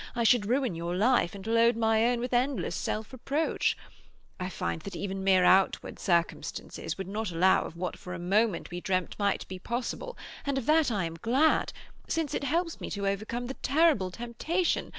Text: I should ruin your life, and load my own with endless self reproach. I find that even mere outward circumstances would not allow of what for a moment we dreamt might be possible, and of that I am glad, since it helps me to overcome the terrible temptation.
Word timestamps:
I 0.15 0.23
should 0.23 0.47
ruin 0.47 0.73
your 0.73 0.95
life, 0.95 1.35
and 1.35 1.45
load 1.45 1.77
my 1.77 2.05
own 2.05 2.19
with 2.21 2.33
endless 2.33 2.75
self 2.75 3.13
reproach. 3.13 3.77
I 4.39 4.49
find 4.49 4.81
that 4.81 4.95
even 4.95 5.23
mere 5.23 5.43
outward 5.43 5.99
circumstances 5.99 6.97
would 6.97 7.07
not 7.07 7.29
allow 7.29 7.65
of 7.65 7.75
what 7.77 7.99
for 7.99 8.15
a 8.15 8.17
moment 8.17 8.71
we 8.71 8.81
dreamt 8.81 9.15
might 9.19 9.47
be 9.47 9.59
possible, 9.59 10.17
and 10.43 10.57
of 10.57 10.65
that 10.65 10.89
I 10.89 11.03
am 11.05 11.17
glad, 11.21 11.71
since 12.07 12.33
it 12.33 12.45
helps 12.45 12.81
me 12.81 12.89
to 12.89 13.07
overcome 13.07 13.45
the 13.45 13.53
terrible 13.61 14.09
temptation. 14.09 14.89